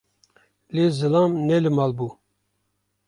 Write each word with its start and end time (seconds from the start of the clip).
Lê 0.73 0.85
zilam 0.97 1.31
ne 1.47 1.57
li 1.63 1.71
mal 1.77 1.91
bû 1.97 2.07